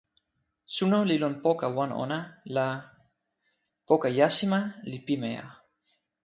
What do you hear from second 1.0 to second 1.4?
li lon